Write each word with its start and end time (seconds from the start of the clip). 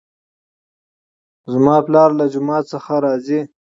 زما 1.51 1.75
پلار 1.87 2.09
له 2.19 2.25
جومات 2.33 2.63
څخه 2.73 2.93
راځي 3.05 3.39